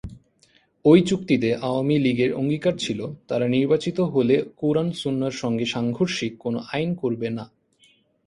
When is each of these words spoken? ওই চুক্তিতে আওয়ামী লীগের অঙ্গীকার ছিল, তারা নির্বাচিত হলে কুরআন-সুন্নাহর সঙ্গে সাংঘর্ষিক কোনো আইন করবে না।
ওই 0.85 0.99
চুক্তিতে 1.01 1.49
আওয়ামী 1.61 1.95
লীগের 1.99 2.31
অঙ্গীকার 2.33 2.75
ছিল, 2.79 2.99
তারা 3.27 3.45
নির্বাচিত 3.47 3.97
হলে 4.13 4.35
কুরআন-সুন্নাহর 4.57 5.35
সঙ্গে 5.35 5.65
সাংঘর্ষিক 5.65 6.33
কোনো 6.37 6.59
আইন 6.73 6.89
করবে 6.95 7.27
না। 7.29 7.45